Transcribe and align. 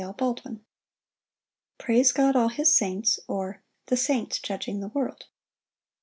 Psalm 0.01 0.15
149. 0.17 0.65
Praise 1.77 2.11
God, 2.11 2.35
all 2.35 2.47
his 2.49 2.73
saints; 2.75 3.19
or, 3.27 3.61
The 3.85 3.97
saints 3.97 4.39
judging 4.39 4.79
the 4.79 4.87
world. 4.87 5.25